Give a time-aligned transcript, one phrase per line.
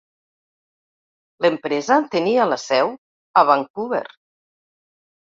[1.45, 2.89] L'empresa tenia la seu
[3.41, 4.01] a Vancouver.